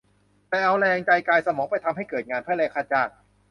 [0.49, 3.09] แต่เอาแรง ใจ กาย สมอง ไปทำให้เกิดงาน เพื่อแลกค่าจ้าง